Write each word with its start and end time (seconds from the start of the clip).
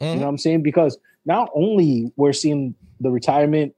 Mhm. 0.00 0.10
You 0.14 0.14
know 0.16 0.22
what 0.22 0.28
I'm 0.28 0.38
saying? 0.38 0.62
Because 0.62 0.98
not 1.24 1.50
only 1.54 2.12
we're 2.16 2.32
seeing 2.32 2.74
the 3.00 3.10
retirement, 3.10 3.74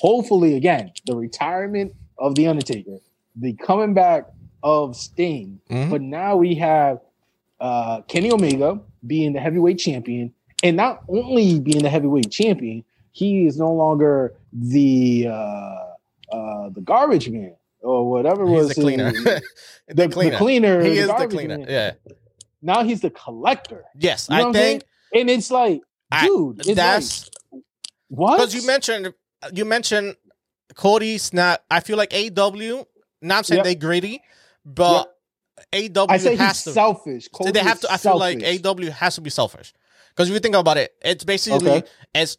hopefully 0.00 0.54
again, 0.56 0.92
the 1.06 1.16
retirement 1.16 1.94
of 2.18 2.34
the 2.34 2.46
Undertaker, 2.46 2.98
the 3.36 3.52
coming 3.54 3.94
back 3.94 4.26
of 4.62 4.96
Sting, 4.96 5.60
Mhm. 5.70 5.90
but 5.90 6.00
now 6.02 6.36
we 6.36 6.54
have 6.56 7.00
uh 7.60 8.02
Kenny 8.02 8.30
Omega 8.32 8.80
being 9.06 9.32
the 9.32 9.40
heavyweight 9.40 9.78
champion, 9.78 10.32
and 10.62 10.76
not 10.76 11.02
only 11.08 11.58
being 11.60 11.82
the 11.82 11.88
heavyweight 11.90 12.30
champion, 12.30 12.84
he 13.12 13.46
is 13.46 13.58
no 13.58 13.72
longer 13.72 14.34
the 14.52 15.26
uh 15.30 15.92
uh 16.32 16.68
the 16.70 16.80
garbage 16.82 17.28
man 17.30 17.54
or 17.82 18.10
whatever 18.10 18.46
He's 18.46 18.56
was 18.58 18.68
the 18.70 18.74
cleaner. 18.82 19.12
the, 19.12 19.42
the 19.88 19.94
the 19.94 20.08
cleaner. 20.08 20.36
cleaner. 20.36 20.82
he 20.82 20.90
the 20.90 20.96
is 21.02 21.08
the 21.08 21.28
cleaner. 21.28 21.58
man. 21.58 21.66
Yeah. 21.68 21.92
Now 22.62 22.82
he's 22.82 23.00
the 23.00 23.10
collector. 23.10 23.84
Yes, 23.98 24.28
You 24.30 24.36
know 24.38 24.48
I 24.48 24.52
think 24.52 24.84
And 25.14 25.30
it's 25.30 25.50
like, 25.50 25.80
I- 26.10 26.26
dude, 26.26 26.60
it's 26.60 26.74
that's 26.74 27.30
like, 27.52 27.62
what? 28.08 28.36
because 28.36 28.54
you 28.54 28.66
mentioned 28.66 29.12
you 29.52 29.64
mentioned 29.64 30.16
Cody's 30.74 31.32
not. 31.32 31.62
I 31.70 31.80
feel 31.80 31.96
like 31.96 32.10
AEW. 32.10 32.84
Not 33.22 33.38
I'm 33.38 33.44
saying 33.44 33.58
Yep. 33.58 33.64
they 33.64 33.74
greedy, 33.74 34.20
but 34.64 35.16
AEW 35.72 36.06
I 36.08 36.18
say 36.18 36.30
he's 36.32 36.38
has 36.40 36.64
to. 36.64 36.72
selfish. 36.72 37.28
So 37.42 37.50
they 37.50 37.60
have 37.60 37.80
to. 37.80 37.92
I 37.92 37.96
feel 37.96 38.18
like. 38.18 38.38
AEW 38.38 38.90
has 38.90 39.14
to 39.16 39.20
be 39.20 39.30
selfish 39.30 39.72
because 40.10 40.28
if 40.28 40.34
you 40.34 40.40
think 40.40 40.54
about 40.54 40.76
it, 40.76 40.94
it's 41.02 41.24
basically 41.24 41.70
Okay. 41.70 41.88
it's 42.14 42.36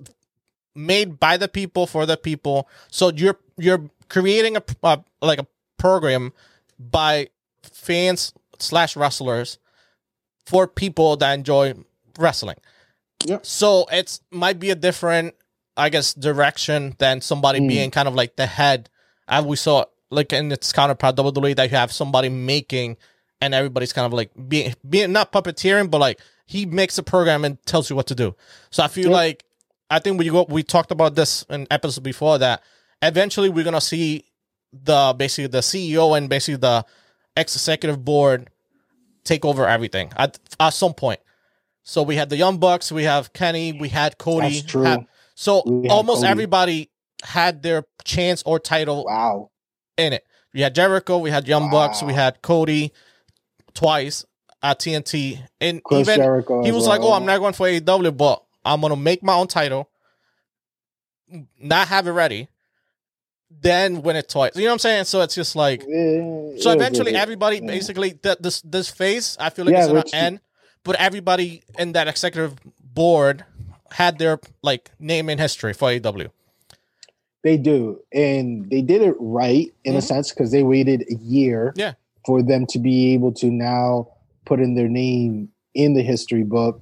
made 0.75 1.19
by 1.19 1.37
the 1.37 1.47
people 1.47 1.87
for 1.87 2.05
the 2.05 2.15
people. 2.17 2.69
So 2.91 3.11
you're 3.11 3.39
you're 3.57 3.89
creating 4.09 4.55
a, 4.57 4.63
a 4.83 5.03
like 5.21 5.39
a 5.39 5.47
program 5.77 6.31
by 6.79 7.29
fans 7.63 8.33
slash 8.59 8.95
wrestlers 8.95 9.57
for 10.45 10.67
people 10.67 11.17
that 11.17 11.33
enjoy 11.33 11.73
wrestling. 12.17 12.57
Yep. 13.25 13.45
So 13.45 13.85
it's 13.91 14.21
might 14.31 14.59
be 14.59 14.69
a 14.69 14.75
different, 14.75 15.35
I 15.75 15.89
guess, 15.89 16.13
direction 16.13 16.95
than 16.99 17.21
somebody 17.21 17.59
Mm. 17.59 17.67
being 17.67 17.91
kind 17.91 18.07
of 18.07 18.15
like 18.15 18.35
the 18.35 18.45
head. 18.45 18.89
And 19.27 19.45
we 19.47 19.55
saw 19.55 19.85
like 20.09 20.31
in 20.33 20.51
its 20.51 20.71
counterpart 20.71 21.15
WWE 21.15 21.55
that 21.55 21.69
you 21.71 21.77
have 21.77 21.91
somebody 21.91 22.29
making 22.29 22.97
and 23.41 23.53
everybody's 23.53 23.93
kind 23.93 24.05
of 24.05 24.13
like 24.13 24.31
being 24.47 24.73
being 24.87 25.11
not 25.11 25.31
puppeteering, 25.31 25.89
but 25.91 25.99
like 25.99 26.19
he 26.45 26.65
makes 26.65 26.97
a 26.97 27.03
program 27.03 27.43
and 27.43 27.61
tells 27.65 27.89
you 27.89 27.95
what 27.95 28.07
to 28.07 28.15
do. 28.15 28.35
So 28.69 28.83
I 28.83 28.87
feel 28.87 29.11
like 29.11 29.43
I 29.89 29.99
think 29.99 30.17
we 30.19 30.29
go 30.29 30.45
we 30.47 30.63
talked 30.63 30.91
about 30.91 31.15
this 31.15 31.43
in 31.49 31.67
episode 31.71 32.03
before 32.03 32.37
that 32.37 32.61
eventually 33.01 33.49
we're 33.49 33.63
gonna 33.65 33.81
see 33.81 34.25
the 34.73 35.13
basically 35.17 35.47
the 35.47 35.59
CEO 35.59 36.17
and 36.17 36.29
basically 36.29 36.57
the 36.57 36.85
ex 37.35 37.55
executive 37.55 38.03
board 38.03 38.49
take 39.23 39.43
over 39.45 39.67
everything 39.67 40.11
at 40.15 40.39
at 40.59 40.69
some 40.73 40.93
point. 40.93 41.19
So 41.89 42.03
we 42.03 42.17
had 42.17 42.27
the 42.29 42.35
Young 42.35 42.57
Bucks, 42.57 42.91
we 42.91 43.03
have 43.05 43.31
Kenny, 43.31 43.71
we 43.71 43.87
had 43.87 44.17
Cody. 44.17 44.59
That's 44.59 44.69
true. 44.69 45.07
so 45.35 45.63
had 45.83 45.89
almost 45.89 46.19
Cody. 46.19 46.29
everybody 46.31 46.89
had 47.23 47.63
their 47.63 47.85
chance 48.03 48.43
or 48.45 48.59
title 48.59 49.05
Wow. 49.05 49.51
in 49.95 50.11
it. 50.11 50.25
We 50.53 50.59
had 50.59 50.75
Jericho, 50.75 51.17
we 51.19 51.29
had 51.31 51.47
Young 51.47 51.69
Bucks, 51.71 52.03
we 52.03 52.11
had 52.13 52.41
Cody 52.41 52.91
twice 53.73 54.25
at 54.61 54.79
TNT, 54.79 55.39
and 55.61 55.81
Chris 55.81 56.01
even 56.09 56.17
Jericho. 56.17 56.61
he 56.63 56.69
as 56.69 56.75
was 56.75 56.87
like, 56.87 56.99
"Oh, 56.99 57.13
I'm 57.13 57.25
not 57.25 57.37
going 57.39 57.53
for 57.53 57.67
AEW, 57.69 58.11
but 58.11 58.43
I'm 58.65 58.81
gonna 58.81 58.97
make 58.97 59.23
my 59.23 59.35
own 59.35 59.47
title, 59.47 59.89
not 61.57 61.87
have 61.87 62.05
it 62.07 62.11
ready, 62.11 62.49
then 63.49 64.01
win 64.01 64.17
it 64.17 64.27
twice." 64.27 64.55
You 64.55 64.63
know 64.63 64.69
what 64.69 64.73
I'm 64.73 64.79
saying? 64.79 65.03
So 65.05 65.21
it's 65.21 65.35
just 65.35 65.55
like, 65.55 65.83
Yeah, 65.87 66.57
so 66.59 66.71
eventually, 66.71 67.13
yeah, 67.13 67.21
everybody 67.21 67.57
yeah. 67.57 67.67
basically 67.67 68.11
th- 68.11 68.39
this 68.41 68.61
this 68.61 68.89
phase, 68.89 69.37
I 69.39 69.51
feel 69.51 69.63
like 69.63 69.73
Yeah, 69.73 69.85
it's 69.85 70.11
gonna 70.11 70.25
end, 70.25 70.39
but 70.83 70.95
everybody 70.97 71.63
in 71.77 71.91
that 71.93 72.07
executive 72.07 72.55
board 72.93 73.45
had 73.91 74.17
their 74.19 74.39
like 74.61 74.91
name 74.99 75.29
in 75.29 75.37
history 75.37 75.73
for 75.73 75.89
AEW. 75.89 76.29
They 77.43 77.57
do, 77.57 77.99
and 78.13 78.69
they 78.69 78.81
did 78.81 79.01
it 79.01 79.15
right 79.19 79.71
in 79.85 79.95
a 79.95 79.99
Mhm. 79.99 80.03
sense 80.03 80.29
because 80.31 80.51
they 80.51 80.63
waited 80.63 81.05
a 81.09 81.15
year. 81.15 81.73
Yeah. 81.75 81.93
For 82.25 82.41
them 82.41 82.65
to 82.67 82.79
be 82.79 83.13
able 83.13 83.31
to 83.33 83.49
now 83.49 84.09
put 84.45 84.59
in 84.59 84.75
their 84.75 84.89
name 84.89 85.49
in 85.73 85.93
the 85.93 86.01
history 86.01 86.43
book. 86.43 86.81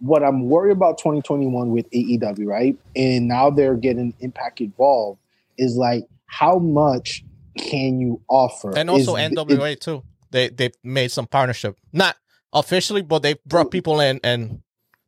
What 0.00 0.24
I'm 0.24 0.48
worried 0.48 0.72
about 0.72 0.98
2021 0.98 1.70
with 1.70 1.86
AEW, 1.92 2.46
right? 2.46 2.76
And 2.96 3.28
now 3.28 3.48
they're 3.50 3.76
getting 3.76 4.12
Impact 4.20 4.60
involved. 4.60 5.20
Is 5.58 5.76
like 5.76 6.08
how 6.26 6.58
much 6.58 7.24
can 7.58 8.00
you 8.00 8.20
offer? 8.28 8.76
and 8.76 8.90
also 8.90 9.14
Is- 9.16 9.30
NWA 9.32 9.76
too. 9.78 10.02
They 10.32 10.48
they 10.48 10.70
made 10.82 11.10
some 11.12 11.26
partnership, 11.26 11.76
not 11.92 12.16
officially, 12.52 13.02
but 13.02 13.22
they 13.22 13.36
brought 13.46 13.70
people 13.70 14.00
in 14.00 14.20
and 14.22 14.62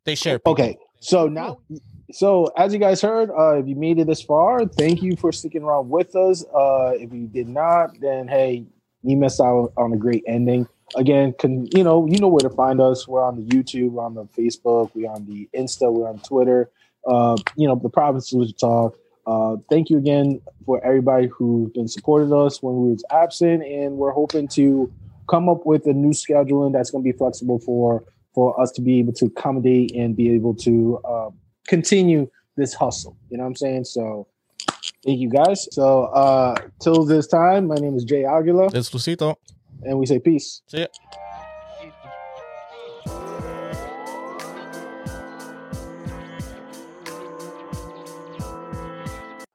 they 0.05 0.15
shared. 0.15 0.41
people. 0.41 0.53
Okay, 0.53 0.77
so 0.99 1.27
now, 1.27 1.59
so 2.11 2.45
as 2.57 2.73
you 2.73 2.79
guys 2.79 3.01
heard, 3.01 3.29
uh, 3.31 3.57
if 3.57 3.67
you 3.67 3.75
made 3.75 3.99
it 3.99 4.07
this 4.07 4.21
far, 4.21 4.65
thank 4.65 5.01
you 5.01 5.15
for 5.15 5.31
sticking 5.31 5.63
around 5.63 5.89
with 5.89 6.15
us. 6.15 6.43
Uh, 6.53 6.93
if 6.95 7.11
you 7.13 7.27
did 7.27 7.47
not, 7.47 7.99
then 7.99 8.27
hey, 8.27 8.65
you 9.03 9.17
missed 9.17 9.39
out 9.39 9.73
on 9.77 9.93
a 9.93 9.97
great 9.97 10.23
ending. 10.27 10.67
Again, 10.95 11.33
can 11.37 11.67
you 11.75 11.83
know 11.83 12.05
you 12.07 12.19
know 12.19 12.27
where 12.27 12.47
to 12.47 12.49
find 12.49 12.79
us? 12.79 13.07
We're 13.07 13.23
on 13.23 13.35
the 13.35 13.55
YouTube, 13.55 13.91
we're 13.91 14.03
on 14.03 14.13
the 14.13 14.25
Facebook, 14.25 14.91
we're 14.93 15.09
on 15.09 15.25
the 15.25 15.49
Insta, 15.57 15.91
we're 15.91 16.07
on 16.07 16.19
Twitter. 16.19 16.69
Uh, 17.07 17.37
you 17.55 17.67
know 17.67 17.75
the 17.75 17.89
Province 17.89 18.29
Solution 18.29 18.55
Talk. 18.55 18.97
Uh, 19.27 19.57
thank 19.69 19.89
you 19.89 19.97
again 19.97 20.39
for 20.65 20.83
everybody 20.85 21.27
who's 21.27 21.71
been 21.71 21.87
supporting 21.87 22.31
us 22.31 22.61
when 22.61 22.75
we 22.75 22.91
was 22.91 23.03
absent, 23.11 23.63
and 23.63 23.97
we're 23.97 24.11
hoping 24.11 24.47
to 24.49 24.91
come 25.27 25.49
up 25.49 25.65
with 25.65 25.85
a 25.87 25.93
new 25.93 26.11
scheduling 26.11 26.73
that's 26.73 26.91
going 26.91 27.03
to 27.03 27.11
be 27.11 27.17
flexible 27.17 27.59
for 27.59 28.03
for 28.33 28.59
us 28.61 28.71
to 28.71 28.81
be 28.81 28.99
able 28.99 29.13
to 29.13 29.25
accommodate 29.27 29.95
and 29.95 30.15
be 30.15 30.29
able 30.31 30.53
to 30.53 30.99
uh, 31.07 31.29
continue 31.67 32.29
this 32.57 32.73
hustle. 32.73 33.17
You 33.29 33.37
know 33.37 33.43
what 33.43 33.49
I'm 33.51 33.55
saying? 33.55 33.85
So 33.85 34.27
thank 35.05 35.19
you 35.19 35.29
guys. 35.29 35.67
So 35.71 36.05
uh 36.05 36.55
till 36.81 37.05
this 37.05 37.27
time, 37.27 37.67
my 37.67 37.75
name 37.75 37.95
is 37.95 38.03
Jay 38.03 38.25
Aguila, 38.25 38.67
It's 38.73 38.89
Lucito. 38.91 39.35
and 39.83 39.97
we 39.99 40.05
say 40.05 40.19
peace. 40.19 40.61
See 40.67 40.79
ya. 40.79 40.87